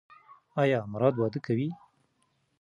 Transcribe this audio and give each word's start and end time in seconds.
ایا 0.61 0.79
مراد 0.93 1.15
واده 1.17 1.39
کوي؟ 1.45 1.69